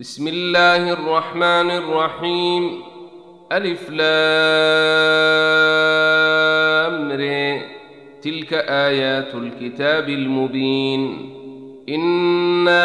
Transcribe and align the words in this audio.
بسم 0.00 0.28
الله 0.28 0.92
الرحمن 0.92 1.70
الرحيم. 1.70 2.82
ألف 3.52 3.90
لام 3.90 3.98
تلك 8.22 8.52
آيات 8.54 9.34
الكتاب 9.34 10.08
المبين. 10.08 11.30
إنا 11.88 12.78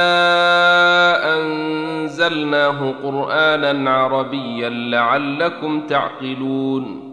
أنزلناه 1.36 2.94
قرآنا 3.04 3.89
عربيا 3.89 4.70
لعلكم 4.70 5.88
تعقلون. 5.88 7.12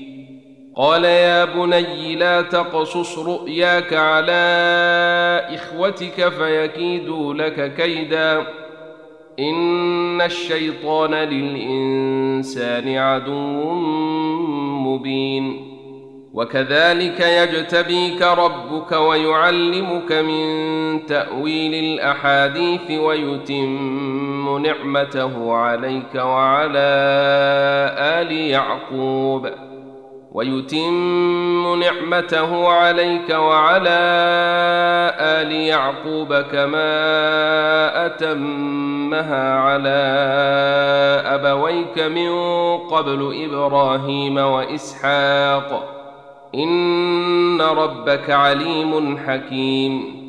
قال 0.75 1.05
يا 1.05 1.45
بني 1.45 2.15
لا 2.15 2.41
تقصص 2.41 3.19
رؤياك 3.19 3.93
على 3.93 4.41
إخوتك 5.55 6.29
فيكيدوا 6.29 7.33
لك 7.33 7.73
كيدا. 7.75 8.47
إن 9.39 10.21
الشيطان 10.21 11.13
للإنسان 11.13 12.97
عدو 12.97 13.73
مبين. 14.87 15.71
وكذلك 16.33 17.19
يجتبيك 17.19 18.21
ربك 18.21 18.91
ويعلمك 18.91 20.11
من 20.11 21.05
تأويل 21.05 21.73
الأحاديث 21.73 22.91
ويتم 22.91 24.65
نعمته 24.65 25.53
عليك 25.53 26.15
وعلى 26.15 26.91
آل 27.99 28.31
يعقوب. 28.31 29.49
ويتم 30.31 31.79
نعمته 31.79 32.67
عليك 32.67 33.29
وعلى 33.29 33.99
آل 35.19 35.51
يعقوب 35.51 36.33
كما 36.33 38.05
أتمها 38.05 39.53
على 39.53 40.01
أبويك 41.25 41.99
من 41.99 42.31
قبل 42.77 43.45
إبراهيم 43.45 44.37
وإسحاق. 44.37 45.97
إن 46.55 47.61
ربك 47.61 48.29
عليم 48.29 49.17
حكيم. 49.17 50.21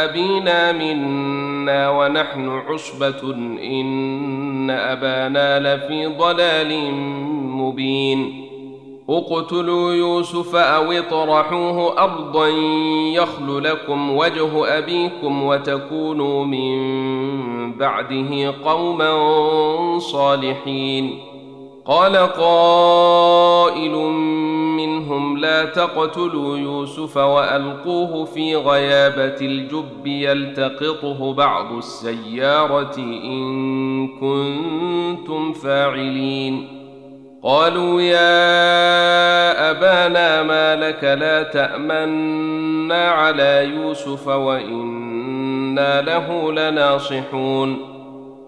أبينا 0.04 0.72
منا 0.72 1.90
ونحن 1.90 2.48
عصبة 2.48 3.32
إن 3.62 4.70
أبانا 4.70 5.58
لفي 5.58 6.06
ضلال 6.06 6.94
مبين. 7.34 8.44
اقتلوا 9.10 9.92
يوسف 9.92 10.56
أو 10.56 10.92
اطرحوه 10.92 12.04
أرضا 12.04 12.48
يخل 13.14 13.64
لكم 13.64 14.16
وجه 14.16 14.78
أبيكم 14.78 15.42
وتكونوا 15.42 16.44
من 16.44 17.72
بعده 17.72 18.54
قوما 18.64 19.18
صالحين. 19.98 21.18
قال 21.86 22.16
قائل 22.16 23.94
منهم 24.78 25.38
لا 25.38 25.64
تقتلوا 25.64 26.58
يوسف 26.58 27.16
وألقوه 27.16 28.24
في 28.24 28.56
غيابة 28.56 29.36
الجب 29.40 30.06
يلتقطه 30.06 31.34
بعض 31.34 31.72
السيارة 31.72 32.96
إن 32.98 34.08
كنتم 34.08 35.52
فاعلين. 35.52 36.68
قالوا 37.42 38.00
يا 38.02 39.70
أبانا 39.70 40.42
ما 40.42 40.76
لك 40.76 41.04
لا 41.04 41.42
تأمنا 41.42 43.08
على 43.08 43.64
يوسف 43.64 44.28
وإنا 44.28 46.02
له 46.02 46.52
لناصحون. 46.52 47.98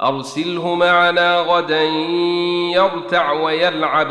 أرسله 0.03 0.75
معنا 0.75 1.41
غدا 1.41 1.83
يرتع 2.75 3.33
ويلعب 3.33 4.11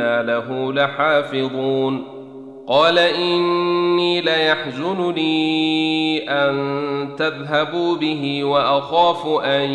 وأنا 0.00 0.22
له 0.22 0.72
لحافظون. 0.72 2.04
قال 2.68 2.98
إني 2.98 4.20
ليحزنني 4.20 6.30
أن 6.30 7.08
تذهبوا 7.18 7.96
به 7.96 8.44
وأخاف 8.44 9.26
أن 9.44 9.70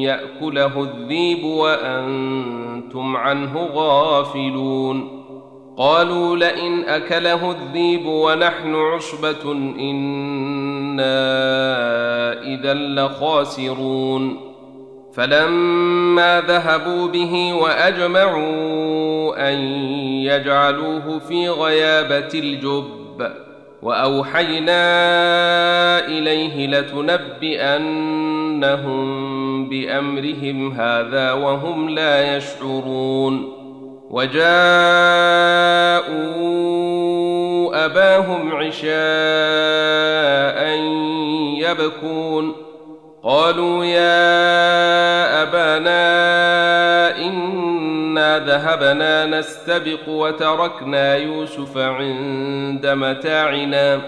يأكله 0.00 0.82
الذيب 0.82 1.44
وأنتم 1.44 3.16
عنه 3.16 3.68
غافلون. 3.74 5.22
قالوا 5.76 6.36
لئن 6.36 6.84
أكله 6.84 7.50
الذيب 7.50 8.06
ونحن 8.06 8.74
عصبة 8.74 9.52
إنا 9.78 11.12
إذا 12.42 12.74
لخاسرون. 12.74 14.52
فلما 15.14 16.40
ذهبوا 16.40 17.08
به 17.08 17.52
وأجمعوا 17.52 18.91
أن 19.38 19.58
يجعلوه 20.24 21.18
في 21.18 21.48
غيابة 21.48 22.28
الجب 22.34 23.32
وأوحينا 23.82 24.82
إليه 26.06 26.66
لتنبئنهم 26.66 28.12
بأمرهم 29.68 30.72
هذا 30.72 31.32
وهم 31.32 31.88
لا 31.88 32.36
يشعرون 32.36 33.62
وجاءوا 34.10 34.42
أباهم 37.84 38.52
عشاء 38.52 38.92
يبكون 41.58 42.54
قالوا 43.22 43.84
يا 43.84 45.42
أبانا 45.42 46.22
انا 48.12 48.38
ذهبنا 48.38 49.26
نستبق 49.26 50.08
وتركنا 50.08 51.16
يوسف 51.16 51.78
عند 51.78 52.86
متاعنا 52.86 54.00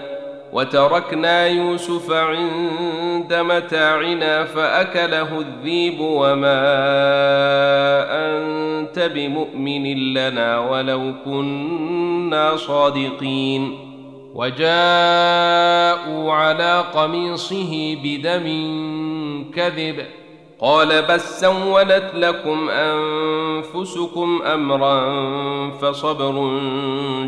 وتركنا 0.53 1.47
يوسف 1.47 2.11
عند 2.11 3.33
متاعنا 3.33 4.43
فاكله 4.43 5.39
الذيب 5.39 5.99
وما 5.99 6.61
انت 8.11 8.99
بمؤمن 8.99 10.13
لنا 10.13 10.59
ولو 10.59 11.13
كنا 11.25 12.55
صادقين 12.55 13.77
وجاءوا 14.35 14.73
على 16.33 16.83
قميصه 16.93 17.97
بدم 18.03 18.45
كذب 19.55 20.05
قال 20.59 21.01
بل 21.01 21.19
سولت 21.19 22.11
لكم 22.13 22.69
أنفسكم 22.69 24.41
أمرا 24.53 25.01
فصبر 25.71 26.59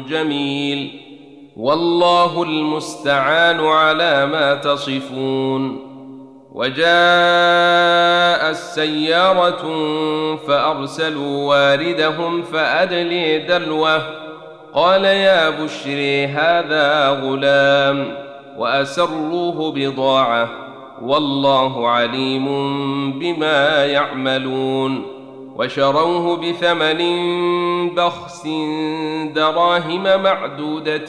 جميل 0.09 1.01
والله 1.57 2.43
المستعان 2.43 3.59
على 3.59 4.25
ما 4.25 4.53
تصفون 4.53 5.87
وجاء 6.51 6.87
السيارة 8.49 9.63
فأرسلوا 10.47 11.47
واردهم 11.47 12.41
فأدلي 12.41 13.39
دلوه 13.39 14.01
قال 14.73 15.05
يا 15.05 15.49
بشري 15.49 16.25
هذا 16.27 17.09
غلام 17.09 18.15
وأسروه 18.57 19.71
بضاعة 19.71 20.66
والله 21.01 21.87
عليم 21.87 22.45
بما 23.19 23.85
يعملون 23.85 25.17
وشروه 25.55 26.37
بثمن 26.37 26.99
بخس 27.95 28.47
دراهم 29.35 30.03
معدودة 30.03 31.07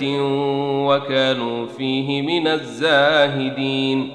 وكانوا 0.87 1.67
فيه 1.67 2.23
من 2.23 2.47
الزاهدين 2.47 4.13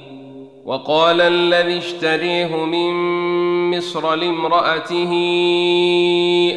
وقال 0.65 1.21
الذي 1.21 1.77
اشتريه 1.77 2.65
من 2.65 2.93
مصر 3.77 4.15
لامرأته 4.15 5.11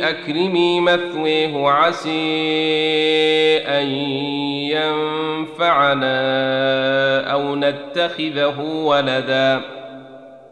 أكرمي 0.03 0.81
مثويه 0.81 1.69
عسي 1.69 2.09
أن 3.59 3.87
ينفعنا 5.57 6.17
أو 7.33 7.57
نتخذه 7.57 8.61
ولدا. 8.61 9.61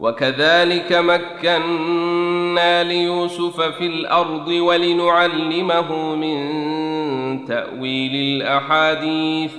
وكذلك 0.00 0.93
مكنا 0.93 2.82
ليوسف 2.82 3.61
في 3.61 3.87
الأرض 3.87 4.49
ولنعلمه 4.49 6.15
من 6.15 7.44
تأويل 7.44 8.15
الأحاديث. 8.15 9.53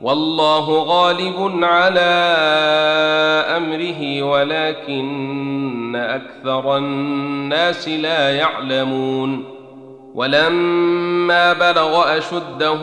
والله 0.00 0.70
غالب 0.70 1.64
على 1.64 2.00
أمره 3.56 4.22
ولكن 4.22 5.96
أكثر 5.96 6.76
الناس 6.76 7.88
لا 7.88 8.30
يعلمون. 8.30 9.44
ولما 10.14 11.52
بلغ 11.52 12.18
أشده 12.18 12.82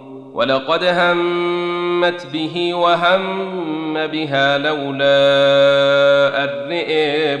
ولقد 0.33 0.83
همت 0.83 2.27
به 2.33 2.73
وهم 2.73 4.07
بها 4.07 4.57
لولا 4.57 5.11
أن 6.43 6.67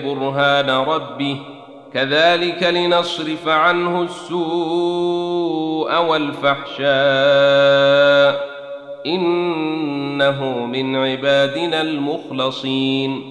برهان 0.05 0.69
ربه. 0.69 1.37
كذلك 1.93 2.63
لنصرف 2.63 3.47
عنه 3.47 4.01
السوء 4.01 5.95
والفحشاء. 5.97 6.91
إنه 9.05 10.65
من 10.65 10.95
عبادنا 10.95 11.81
المخلصين. 11.81 13.30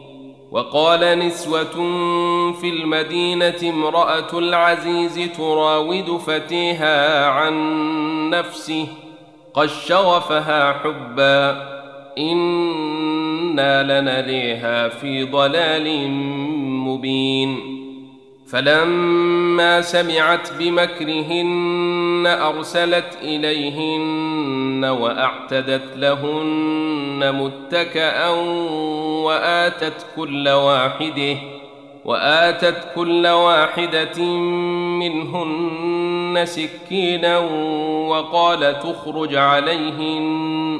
وقال 0.51 1.19
نسوة 1.19 1.73
في 2.51 2.69
المدينة 2.69 3.69
امرأة 3.69 4.39
العزيز 4.39 5.29
تراود 5.37 6.17
فتيها 6.17 7.25
عن 7.25 8.29
نفسه 8.29 8.87
قد 9.53 9.67
شغفها 9.67 10.73
حبا 10.73 11.71
إنا 12.17 14.01
لنريها 14.01 14.89
في 14.89 15.23
ضلال 15.23 16.11
مبين. 16.87 17.80
فلما 18.51 19.81
سمعت 19.81 20.53
بمكرهن 20.53 22.23
أرسلت 22.27 23.17
إليهن 23.21 24.85
وأعتدت 24.85 25.97
لهن 25.97 27.35
متكئا 27.35 28.29
وآتت 29.25 30.05
كل 30.15 30.49
واحدة 30.49 31.37
وآتت 32.05 32.87
كل 32.95 33.27
واحدة 33.27 34.23
منهن 34.99 36.45
سكينا 36.45 37.37
وقال 38.07 38.79
تخرج 38.79 39.35
عليهن 39.35 40.79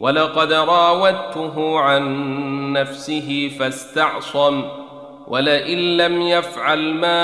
ولقد 0.00 0.52
راودته 0.52 1.78
عن 1.80 2.72
نفسه 2.72 3.50
فاستعصم 3.58 4.62
ولئن 5.28 5.96
لم 5.96 6.22
يفعل 6.22 6.94
ما 6.94 7.18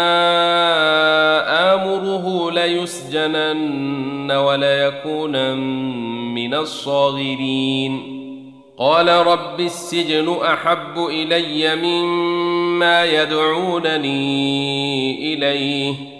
آمره 1.74 2.50
ليسجنن 2.50 4.32
وليكون 4.32 5.56
من 6.34 6.54
الصاغرين. 6.54 8.20
قال 8.78 9.08
رب 9.08 9.60
السجن 9.60 10.36
أحب 10.44 10.98
إلي 10.98 11.76
مما 11.76 13.04
يدعونني 13.04 14.14
إليه. 15.34 16.19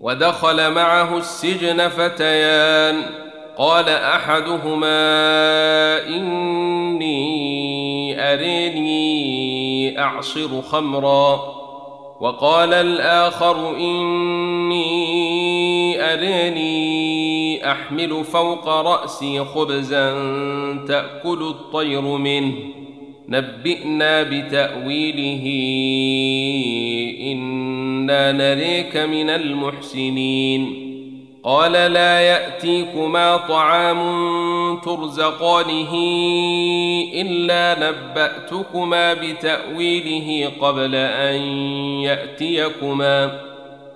ودخل 0.00 0.72
معه 0.72 1.18
السجن 1.18 1.88
فتيان. 1.88 3.02
قال 3.58 3.88
أحدهما 3.88 4.96
إني 6.08 7.16
أريني 8.32 10.00
أعصر 10.00 10.62
خمرا. 10.62 11.56
وقال 12.20 12.74
الآخر 12.74 13.76
إني 13.76 14.96
أريني 16.12 17.15
أحمل 17.70 18.24
فوق 18.24 18.68
رأسي 18.68 19.44
خبزا 19.44 20.12
تأكل 20.88 21.42
الطير 21.42 22.00
منه. 22.00 22.54
نبئنا 23.28 24.22
بتأويله. 24.22 25.42
إنا 27.32 28.32
نريك 28.32 28.96
من 28.96 29.30
المحسنين. 29.30 30.86
قال 31.44 31.72
لا 31.72 32.20
يأتيكما 32.20 33.36
طعام 33.36 33.98
ترزقانه 34.84 35.94
إلا 37.14 37.90
نبأتكما 37.90 39.14
بتأويله 39.14 40.50
قبل 40.60 40.94
أن 40.94 41.40
يأتيكما. 42.02 43.40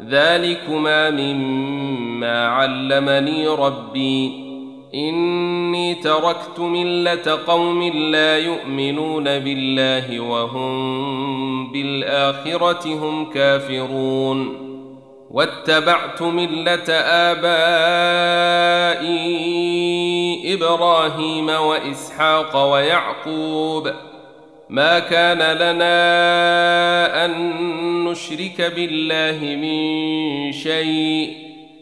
ذلكما 0.09 1.11
مما 1.11 2.47
علمني 2.47 3.49
ربي. 3.49 4.50
إني 4.95 5.95
تركت 5.95 6.59
ملة 6.59 7.38
قوم 7.47 7.83
لا 7.83 8.38
يؤمنون 8.38 9.25
بالله 9.25 10.21
وهم 10.21 11.73
بالآخرة 11.73 12.95
هم 12.95 13.30
كافرون. 13.30 14.71
واتبعت 15.30 16.23
ملة 16.23 16.92
آبائي 16.92 17.50
إبراهيم 20.54 21.49
وإسحاق 21.49 22.73
ويعقوب. 22.73 23.90
ما 24.71 24.99
كان 24.99 25.57
لنا 25.57 25.95
أن 27.25 27.31
نشرك 28.05 28.73
بالله 28.77 29.57
من 29.57 30.53
شيء. 30.53 31.33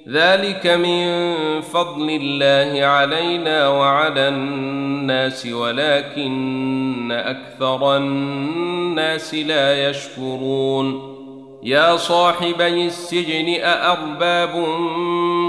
ذلك 0.09 0.66
من 0.66 1.21
فضل 1.61 2.11
الله 2.11 2.87
علينا 2.87 3.68
وعلى 3.68 4.28
الناس 4.28 5.47
ولكن 5.47 7.12
أكثر 7.12 7.97
الناس 7.97 9.35
لا 9.35 9.90
يشكرون. 9.90 11.18
يا 11.62 11.97
صاحبي 11.97 12.87
السجن 12.87 13.54
أأرباب 13.62 14.57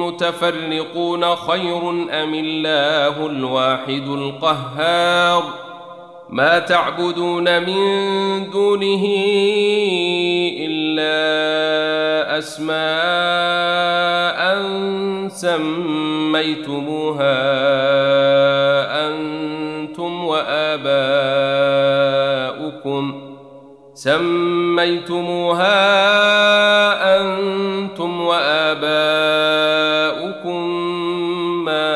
متفرقون 0.03 1.35
خير 1.35 1.89
أم 1.89 2.33
الله 2.33 3.25
الواحد 3.25 4.07
القهار؟ 4.07 5.68
ما 6.31 6.59
تعبدون 6.59 7.63
من 7.63 8.49
دونه 8.49 9.05
إلا 10.59 11.17
أسماء 12.37 12.79
سميتموها 15.27 17.39
أنتم 19.07 20.25
وآباؤكم 20.25 20.89
سميتموها 23.93 25.69
أنتم 27.21 28.21
وآباؤكم 28.21 28.99
ما 31.65 31.89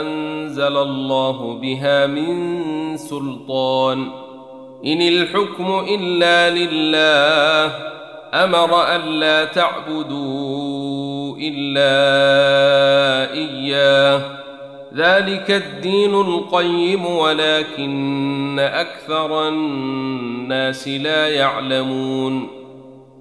أنزل 0.00 0.76
الله 0.76 1.58
بها 1.62 2.06
من 2.06 2.67
سلطان. 3.18 4.10
إن 4.86 5.02
الحكم 5.02 5.86
إلا 5.90 6.50
لله 6.50 7.74
أمر 8.34 8.96
الا 8.96 9.44
تعبدوا 9.44 11.36
إلا 11.40 11.92
إياه. 13.32 14.22
ذلك 14.94 15.50
الدين 15.50 16.14
القيم 16.14 17.06
ولكن 17.06 18.58
أكثر 18.58 19.48
الناس 19.48 20.88
لا 20.88 21.28
يعلمون. 21.28 22.48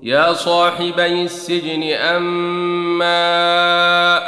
يا 0.04 0.34
صاحبي 0.34 1.24
السجن 1.24 1.84
أما 1.94 3.18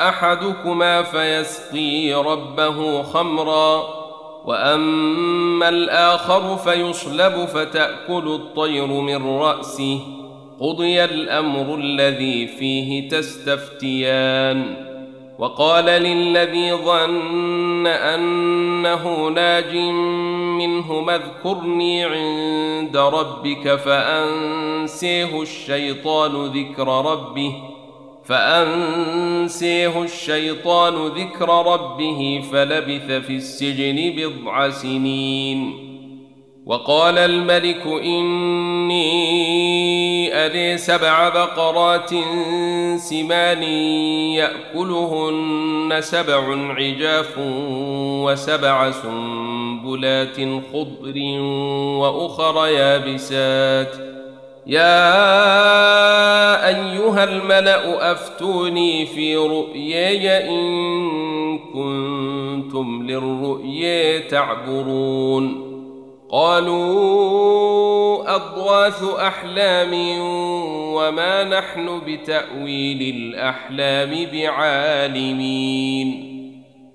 أحدكما 0.09 1.03
فيسقي 1.03 2.13
ربه 2.13 3.03
خمرا. 3.03 3.99
وأما 4.50 5.70
الآخر 5.70 6.58
فيصلب 6.58 7.46
فتأكل 7.46 8.27
الطير 8.27 8.88
من 8.88 9.27
رأسه. 9.27 10.00
قضي 10.60 11.03
الأمر 11.03 11.75
الذي 11.75 12.48
فيه 12.48 13.10
تستفتيان. 13.10 14.75
وقال 15.39 15.86
للذي 15.86 16.74
ظن 16.74 17.88
أنه 17.88 19.27
ناج 19.27 19.75
منهما 20.58 21.15
اذكرني 21.15 22.03
عند 22.03 22.98
ربك 22.98 23.75
فأنسيه 23.75 25.41
الشيطان 25.41 26.46
ذكر 26.46 27.12
ربه. 27.12 27.53
فأنسيه 28.29 30.03
الشيطان 30.03 31.07
ذكر 31.07 31.50
ربه 31.74 32.43
فلبث 32.51 33.12
في 33.25 33.36
السجن 33.36 34.13
بضع 34.17 34.69
سنين. 34.69 35.89
وقال 36.65 37.17
الملك 37.17 37.88
إني 37.88 39.00
اري 40.45 40.77
سبع 40.77 41.29
بقرات 41.29 42.09
سمان 42.95 43.63
يأكلهن 44.33 45.98
سبع 46.00 46.74
عجاف 46.74 47.36
وسبع 48.24 48.91
سنبلات 48.91 50.38
خضر 50.74 51.19
وأخر 52.00 52.67
يابسات. 52.67 53.95
يا 54.69 56.67
أيها 56.67 57.23
الملأ 57.23 58.11
أفتوني 58.11 59.05
في 59.05 59.35
رؤياي 59.35 60.49
إن 60.49 61.59
كنتم 61.59 63.07
للرؤيا 63.07 64.19
تعبرون. 64.19 65.69
قالوا 66.31 68.35
اضواث 68.35 69.03
أحلام 69.03 69.93
وما 70.93 71.43
نحن 71.43 72.01
بتأويل 72.07 73.15
الأحلام 73.15 74.27
بعالمين. 74.33 76.28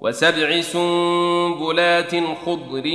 وسبع 0.00 0.60
سنبلات 0.60 2.14
خضر 2.46 2.86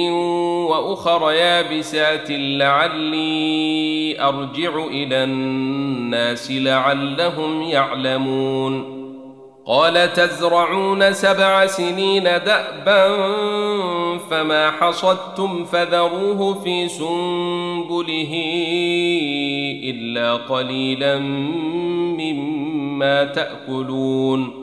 وأخر 0.69 1.31
يابسات 1.31 2.27
لعلي 2.29 4.21
أرجع 4.21 4.85
إلى 4.85 5.23
الناس 5.23 6.51
لعلهم 6.51 7.61
يعلمون. 7.61 9.03
قال 9.65 10.13
تزرعون 10.13 11.13
سبع 11.13 11.65
سنين 11.65 12.23
دأبا 12.23 13.07
فما 14.17 14.71
حصدتم 14.71 15.65
فذروه 15.65 16.53
في 16.53 16.87
سنبله 16.87 18.33
إلا 19.83 20.33
قليلا 20.33 21.19
مما 22.19 23.23
تأكلون. 23.23 24.62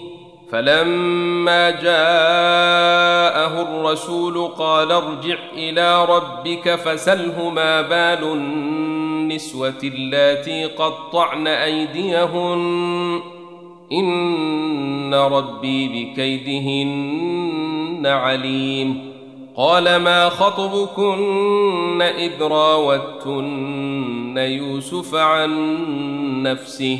فلما 0.51 1.69
جاءه 1.69 3.61
الرسول 3.61 4.47
قال 4.47 4.91
ارجع 4.91 5.37
إلى 5.53 6.05
ربك 6.05 6.75
فسله 6.75 7.49
ما 7.49 7.81
بال 7.81 8.23
النسوة 8.23 9.79
اللاتي 9.83 10.65
قطعن 10.65 11.47
أيديهن. 11.47 13.19
إن 13.91 15.13
ربي 15.13 15.87
بكيدهن 16.13 18.05
عليم. 18.05 19.11
قال 19.55 19.95
ما 19.95 20.29
خطبكن 20.29 22.01
إذ 22.01 22.41
راوتن 22.41 24.37
يوسف 24.37 25.15
عن 25.15 25.51
نفسه؟ 26.43 26.99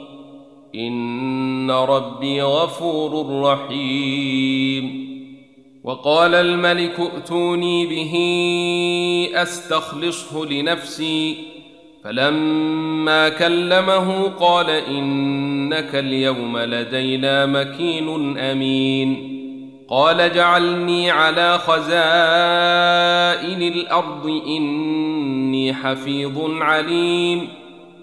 إن 0.75 1.71
ربي 1.71 2.41
غفور 2.41 3.41
رحيم. 3.41 5.11
وقال 5.83 6.35
الملك 6.35 6.99
ائتوني 6.99 7.85
به 7.85 8.13
أستخلصه 9.41 10.45
لنفسي. 10.45 11.35
فلما 12.03 13.29
كلمه 13.29 14.23
قال 14.23 14.69
إنك 14.69 15.95
اليوم 15.95 16.57
لدينا 16.57 17.45
مكين 17.45 18.37
أمين. 18.37 19.31
قال 19.89 20.33
جعلني 20.33 21.11
على 21.11 21.57
خزائن 21.57 21.91
الأرض 23.61 24.41
إني 24.47 25.73
حفيظ 25.73 26.37
عليم. 26.61 27.60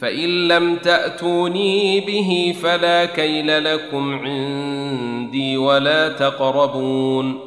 فإن 0.00 0.48
لم 0.48 0.76
تأتوني 0.76 2.00
به 2.00 2.54
فلا 2.62 3.04
كيل 3.04 3.64
لكم 3.64 4.18
عندي 4.18 5.56
ولا 5.56 6.08
تقربون. 6.08 7.40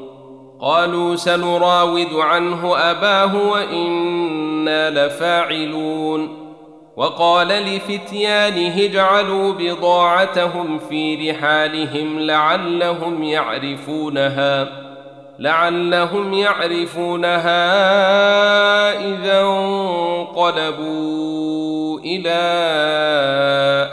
قالوا 0.61 1.15
سنراود 1.15 2.13
عنه 2.13 2.77
أباه 2.77 3.49
وإنا 3.51 4.89
لفاعلون. 4.89 6.37
وقال 6.97 7.47
لفتيانه 7.47 8.77
اجعلوا 8.77 9.53
بضاعتهم 9.53 10.79
في 10.79 11.31
رحالهم 11.31 12.19
لعلهم 12.19 13.23
يعرفونها. 13.23 14.90
لعلهم 15.41 16.33
يعرفونها 16.33 17.61
إذا 18.99 19.41
انقلبوا 19.41 20.91
إلى 21.99 22.41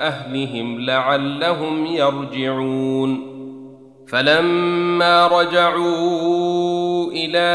أهلهم 0.00 0.80
لعلهم 0.80 1.86
يرجعون. 1.86 3.38
فلما 4.08 5.26
رجعوا 5.26 7.12
إلى 7.12 7.48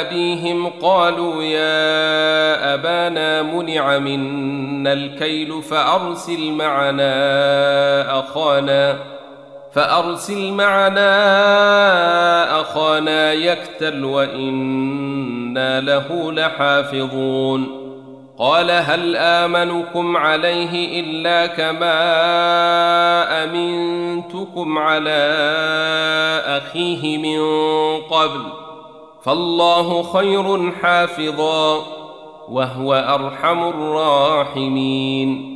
أبيهم 0.00 0.66
قالوا 0.66 1.42
يا 1.42 2.74
أبانا 2.74 3.42
منع 3.42 3.98
منا 3.98 4.92
الكيل 4.92 5.62
فأرسل 5.62 6.52
معنا 6.52 8.18
أخانا 8.18 9.15
فأرسل 9.76 10.52
معنا 10.52 11.10
أخانا 12.60 13.32
يكتل 13.32 14.04
وإنا 14.04 15.80
له 15.80 16.32
لحافظون. 16.32 17.86
قال 18.38 18.70
هل 18.70 19.16
آمنكم 19.16 20.16
عليه 20.16 21.00
إلا 21.00 21.46
كما 21.46 21.94
أمنتكم 23.44 24.78
على 24.78 25.32
أخيه 26.46 27.18
من 27.18 27.40
قبل؟ 28.00 28.40
فالله 29.24 30.02
خير 30.02 30.72
حافظا 30.82 31.82
وهو 32.48 32.94
أرحم 32.94 33.68
الراحمين. 33.68 35.55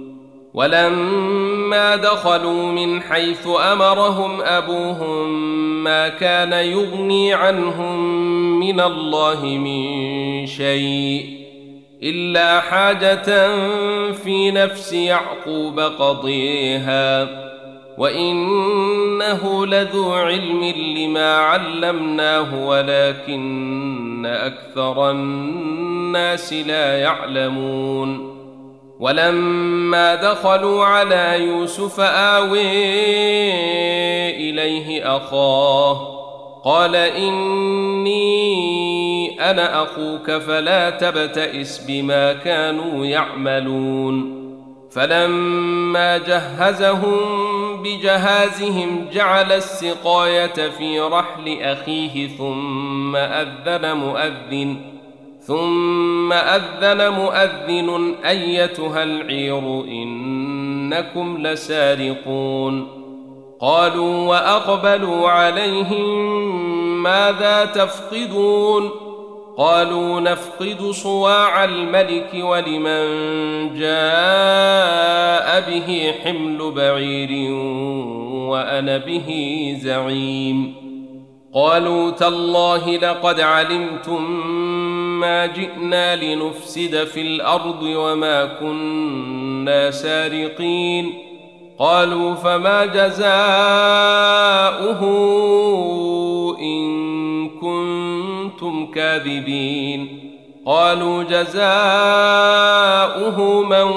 ولما 0.53 1.95
دخلوا 1.95 2.71
من 2.71 3.01
حيث 3.01 3.47
أمرهم 3.47 4.41
أبوهم 4.41 5.43
ما 5.83 6.09
كان 6.09 6.53
يغني 6.53 7.33
عنهم 7.33 8.19
من 8.59 8.79
الله 8.79 9.45
من 9.45 10.45
شيء 10.45 11.41
إلا 12.03 12.59
حاجة 12.59 13.55
في 14.11 14.51
نفس 14.51 14.93
يعقوب 14.93 15.79
قضيها 15.79 17.27
وإنه 17.97 19.65
لذو 19.65 20.13
علم 20.13 20.63
لما 20.97 21.35
علمناه 21.35 22.67
ولكن 22.67 24.25
أكثر 24.25 25.11
الناس 25.11 26.53
لا 26.53 26.97
يعلمون 26.97 28.30
ولما 29.01 30.15
دخلوا 30.15 30.85
على 30.85 31.45
يوسف 31.45 31.99
آوي 31.99 32.61
إليه 34.29 35.17
أخاه 35.17 36.21
قال 36.63 36.95
إني 36.95 38.21
أنا 39.49 39.83
أخوك 39.83 40.31
فلا 40.31 40.89
تبتئس 40.89 41.85
بما 41.87 42.33
كانوا 42.33 43.05
يعملون 43.05 44.41
فلما 44.91 46.17
جهزهم 46.17 47.19
بجهازهم 47.83 49.07
جعل 49.13 49.51
السقاية 49.51 50.69
في 50.69 50.99
رحل 50.99 51.57
أخيه 51.61 52.27
ثم 52.27 53.15
أذن 53.15 53.97
مؤذن 53.97 55.00
ثم 55.51 56.33
أذن 56.33 57.09
مؤذن 57.09 58.15
أيتها 58.29 59.03
العير 59.03 59.83
إنكم 59.87 61.47
لسارقون. 61.47 62.87
قالوا 63.61 64.27
وأقبلوا 64.27 65.29
عليهم 65.29 67.03
ماذا 67.03 67.65
تفقدون؟ 67.65 68.89
قالوا 69.57 70.19
نفقد 70.19 70.91
صواع 70.91 71.63
الملك 71.63 72.29
ولمن 72.33 73.05
جاء 73.79 75.69
به 75.69 76.13
حمل 76.23 76.71
بعير 76.71 77.53
وأنا 78.31 78.97
به 78.97 79.29
زعيم. 79.81 80.81
قالوا 81.53 82.11
تالله 82.11 82.97
لقد 82.97 83.39
علمتم 83.39 84.41
ما 85.21 85.45
جئنا 85.45 86.15
لنفسد 86.15 87.03
في 87.03 87.21
الأرض 87.21 87.83
وما 87.83 88.45
كنا 88.45 89.91
سارقين. 89.91 91.13
قالوا 91.79 92.35
فما 92.35 92.85
جزاؤه 92.85 93.25
إن 96.59 97.49
كنتم 97.49 98.85
كاذبين. 98.85 100.31
قالوا 100.65 101.23
جزاؤه 101.23 101.61
من 103.63 103.91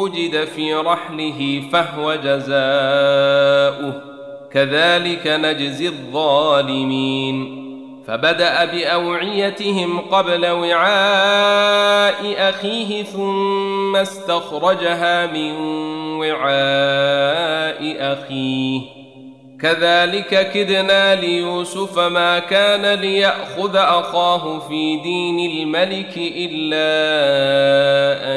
وجد 0.00 0.44
في 0.44 0.74
رحله 0.74 1.62
فهو 1.72 2.14
جزاؤه. 2.14 4.02
كذلك 4.52 5.26
نجزي 5.26 5.88
الظالمين. 5.88 7.63
فبدأ 8.06 8.64
بأوعيتهم 8.64 9.98
قبل 9.98 10.46
وعاء 10.46 12.34
أخيه 12.38 13.02
ثم 13.02 13.96
استخرجها 13.96 15.26
من 15.26 15.52
وعاء 16.18 17.96
أخيه. 18.12 18.80
كذلك 19.60 20.50
كدنا 20.52 21.14
ليوسف 21.14 21.98
ما 21.98 22.38
كان 22.38 23.00
ليأخذ 23.00 23.76
أخاه 23.76 24.58
في 24.58 24.96
دين 24.96 25.50
الملك 25.50 26.12
إلا 26.16 26.84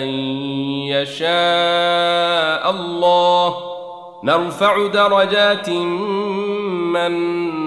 أن 0.03 0.07
يشاء 0.87 2.71
الله. 2.71 3.55
نرفع 4.23 4.87
درجات 4.87 5.69
من 5.69 7.66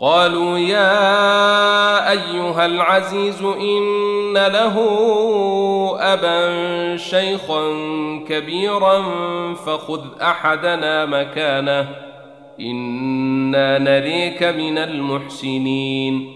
قالوا 0.00 0.58
يا 0.58 2.10
أيها 2.10 2.66
العزيز 2.66 3.42
إن 3.42 4.34
له 4.34 4.76
أبا 5.98 6.96
شيخا 6.96 7.62
كبيرا 8.28 9.02
فخذ 9.54 10.00
أحدنا 10.22 11.06
مكانه 11.06 11.88
إنا 12.60 13.78
نريك 13.78 14.42
من 14.42 14.78
المحسنين. 14.78 16.35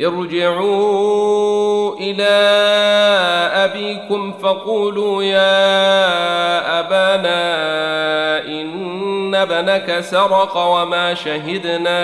ارجعوا 0.00 1.96
إلى 2.00 2.32
أبيكم 3.64 4.32
فقولوا 4.32 5.22
يا 5.22 6.80
أبانا 6.80 7.42
إن 8.46 9.34
ابنك 9.34 10.00
سرق 10.00 10.56
وما 10.56 11.14
شهدنا 11.14 11.98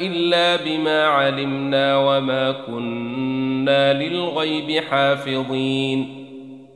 إلا 0.00 0.56
بما 0.56 1.06
علمنا 1.06 1.96
وما 1.96 2.52
كنا 2.66 3.92
للغيب 3.92 4.84
حافظين 4.90 6.26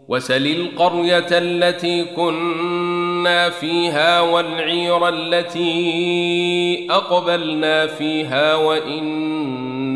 وسل 0.09 0.46
القرية 0.46 1.26
التي 1.30 2.04
كنا 2.04 3.00
فيها 3.48 4.20
والعير 4.20 5.09
التي 5.09 6.87
أقبلنا 6.90 7.87
فيها 7.87 8.56
وان 8.56 9.11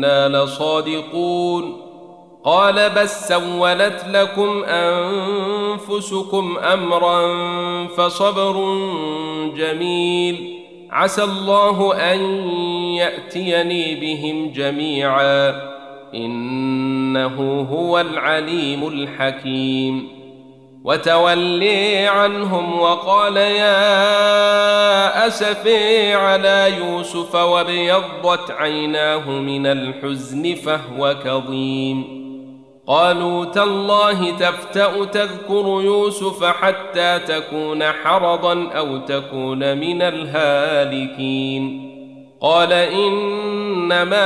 أنا 0.05 0.29
لصادقون. 0.29 1.81
قال 2.43 2.89
بل 2.89 3.09
سولت 3.09 4.05
لكم 4.09 4.63
أنفسكم 4.63 6.57
أمرا 6.57 7.27
فصبر 7.87 8.77
جميل. 9.57 10.59
عسى 10.91 11.23
الله 11.23 11.95
أن 12.13 12.19
يأتيني 12.95 13.95
بهم 13.95 14.51
جميعا. 14.51 15.61
إنه 16.15 17.67
هو 17.71 17.99
العليم 17.99 18.87
الحكيم. 18.87 20.14
وتولي 20.85 22.07
عنهم 22.07 22.79
وقال 22.79 23.37
يا 23.37 23.77
أسفي 25.27 26.13
على 26.13 26.73
يوسف 26.77 27.35
وابيضت 27.35 28.51
عيناه 28.51 29.29
من 29.29 29.65
الحزن 29.65 30.55
فهو 30.55 31.15
كظيم. 31.25 32.25
قالوا 32.87 33.45
تالله 33.45 34.31
تفتأ 34.31 35.05
تذكر 35.05 35.81
يوسف 35.81 36.43
حتى 36.43 37.19
تكون 37.19 37.83
حرضا 37.83 38.69
أو 38.71 38.97
تكون 38.97 39.77
من 39.77 40.01
الهالكين. 40.01 41.91
قال 42.41 42.73
إنما 42.73 44.25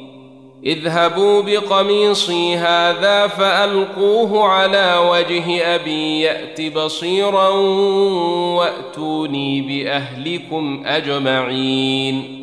اذهبوا 0.65 1.41
بقميصي 1.41 2.55
هذا 2.55 3.27
فألقوه 3.27 4.47
على 4.47 5.09
وجه 5.11 5.75
أبي 5.75 6.21
يأت 6.21 6.61
بصيرا 6.75 7.49
وأتوني 8.57 9.61
بأهلكم 9.61 10.83
أجمعين. 10.85 12.41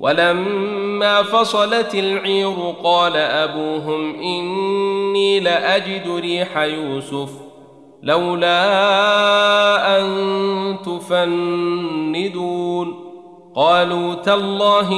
ولما 0.00 1.22
فصلت 1.22 1.94
العير 1.94 2.74
قال 2.84 3.16
أبوهم 3.16 4.14
إني 4.14 5.40
لأجد 5.40 6.08
ريح 6.20 6.58
يوسف 6.58 7.30
لولا 8.02 8.58
أن 10.00 10.06
تفندون. 10.86 12.68
قالوا 13.54 14.14
تالله 14.14 14.92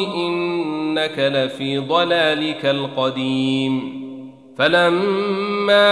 إنك 0.91 1.19
لفي 1.19 1.79
ضلالك 1.79 2.67
القديم. 2.67 4.01
فلما 4.59 5.91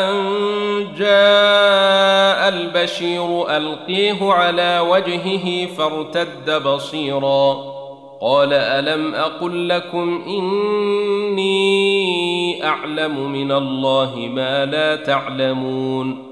أن 0.00 0.14
جاء 0.98 2.48
البشير 2.48 3.56
ألقيه 3.56 4.32
على 4.32 4.78
وجهه 4.88 5.66
فارتد 5.66 6.62
بصيرا. 6.62 7.72
قال 8.20 8.52
ألم 8.52 9.14
أقل 9.14 9.68
لكم 9.68 10.24
إني 10.26 11.46
أعلم 12.66 13.32
من 13.32 13.52
الله 13.52 14.16
ما 14.16 14.64
لا 14.64 14.96
تعلمون. 14.96 16.31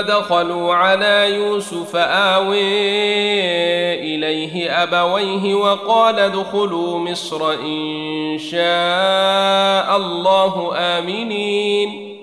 دخلوا 0.00 0.74
على 0.74 1.34
يوسف 1.34 1.96
آوي 1.96 2.60
إليه 3.94 4.82
أبويه 4.82 5.54
وقال 5.54 6.18
ادخلوا 6.18 6.98
مصر 6.98 7.52
إن 7.52 8.38
شاء 8.38 9.96
الله 9.96 10.72
آمنين. 10.76 12.18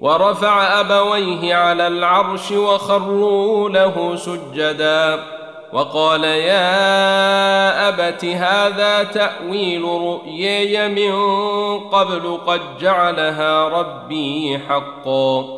ورفع 0.00 0.80
أبويه 0.80 1.54
على 1.54 1.86
العرش 1.86 2.52
وخروا 2.52 3.70
له 3.70 4.16
سجدا. 4.16 5.18
وقال 5.72 6.24
يا 6.24 7.88
أبت 7.88 8.24
هذا 8.24 9.02
تأويل 9.02 9.82
رؤيي 9.84 10.88
من 10.88 11.12
قبل 11.78 12.38
قد 12.46 12.60
جعلها 12.80 13.68
ربي 13.68 14.60
حقا. 14.68 15.57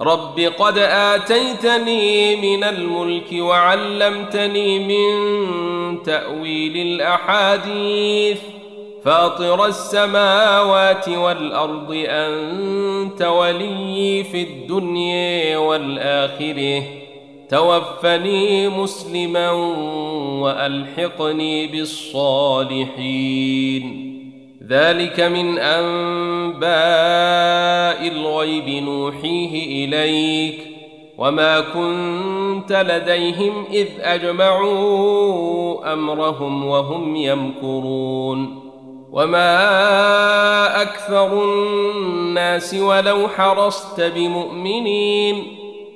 رب 0.00 0.40
قد 0.40 0.78
اتيتني 0.78 2.36
من 2.36 2.64
الملك 2.64 3.32
وعلمتني 3.32 4.78
من 4.78 6.02
تاويل 6.02 6.76
الاحاديث 6.76 8.38
فاطر 9.04 9.66
السماوات 9.66 11.08
والارض 11.08 12.04
انت 12.08 13.22
ولي 13.22 14.24
في 14.24 14.42
الدنيا 14.42 15.58
والاخره 15.58 16.82
توفني 17.50 18.68
مسلما 18.68 19.50
والحقني 20.40 21.66
بالصالحين 21.66 23.04
ذلك 24.68 25.20
من 25.20 25.58
أنباء 25.58 26.68
الغيب 28.08 28.68
نوحيه 28.84 29.84
إليك 29.84 30.58
وما 31.18 31.60
كنت 31.60 32.72
لديهم 32.72 33.64
إذ 33.72 33.88
أجمعوا 34.00 35.92
أمرهم 35.92 36.64
وهم 36.66 37.16
يمكرون 37.16 38.64
وما 39.12 39.62
أكثر 40.82 41.44
الناس 41.44 42.74
ولو 42.74 43.28
حرصت 43.28 44.00
بمؤمنين 44.00 45.44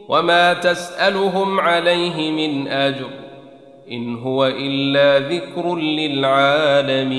وما 0.08 0.54
تسألهم 0.54 1.60
عليه 1.60 2.30
من 2.30 2.68
أجر 2.68 3.10
إن 3.92 4.16
هو 4.16 4.46
إلا 4.46 5.18
ذكر 5.18 5.76
للعالمين 5.76 7.18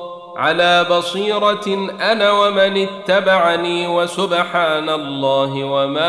على 0.35 0.85
بصيرة 0.91 1.89
أنا 2.01 2.31
ومن 2.31 2.87
اتبعني 2.87 3.87
وسبحان 3.87 4.89
الله 4.89 5.63
وما 5.63 6.07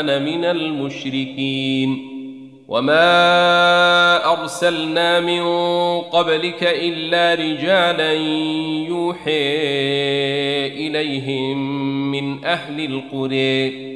أنا 0.00 0.18
من 0.18 0.44
المشركين 0.44 2.14
وما 2.68 4.32
أرسلنا 4.32 5.20
من 5.20 5.44
قبلك 6.00 6.62
إلا 6.62 7.34
رجالا 7.34 8.12
يوحي 8.88 9.56
إليهم 10.66 11.58
من 12.10 12.44
أهل 12.44 12.84
القرى 12.84 13.93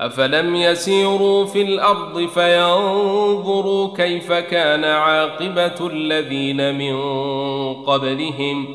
أفلم 0.00 0.56
يسيروا 0.56 1.44
في 1.44 1.62
الأرض 1.62 2.28
فينظروا 2.28 3.96
كيف 3.96 4.32
كان 4.32 4.84
عاقبة 4.84 5.86
الذين 5.92 6.78
من 6.78 6.94
قبلهم 7.84 8.74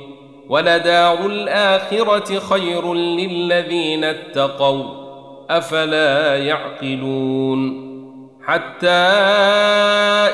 ولدار 0.49 1.25
الآخرة 1.25 2.39
خير 2.39 2.93
للذين 2.93 4.03
اتقوا 4.03 4.83
أفلا 5.49 6.37
يعقلون 6.37 7.85
حتى 8.45 8.87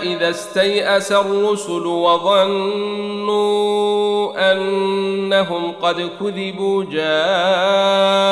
إذا 0.04 0.30
استيأس 0.30 1.12
الرسل 1.12 1.86
وظنوا 1.88 3.81
أنهم 4.38 5.72
قد 5.82 6.10
كذبوا 6.20 6.84
جاءهم 6.92 8.26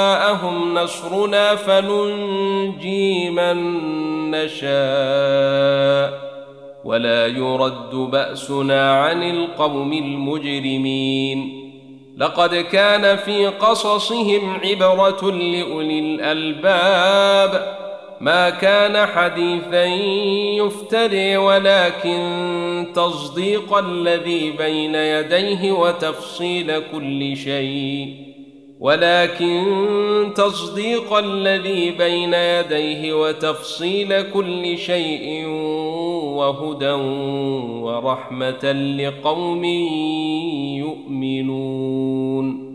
نصرنا 0.74 1.56
فننجي 1.56 3.30
من 3.30 3.58
نشاء 4.32 6.20
ولا 6.86 7.28
يرد 7.28 7.96
بأسنا 7.96 8.94
عن 9.04 9.24
القوم 9.24 9.94
المجرمين. 9.94 11.60
لقد 12.18 12.56
كان 12.56 13.18
في 13.18 13.48
قصصهم 13.48 14.60
عبرة 14.64 15.32
لأولي 15.32 16.00
الألباب 16.00 17.79
ما 18.22 18.50
كان 18.50 19.06
حديثا 19.06 19.86
يفتري 20.64 21.38
ولكن 21.38 22.88
تصديق 22.96 23.78
الذي 23.78 24.52
بين 24.52 24.96
يديه 24.96 25.72
وتفصيل 25.72 26.80
كل 26.80 27.38
شيء. 27.38 28.14
ولكن 28.80 29.64
تصديق 30.36 31.14
الذي 31.14 31.92
بين 31.92 32.34
يديه 32.34 33.14
وتفصيل 33.14 34.22
كل 34.22 34.78
شيء 34.78 35.46
وهدى 36.36 36.92
ورحمة 37.82 38.72
لقوم 38.72 39.64
يؤمنون. 40.86 42.69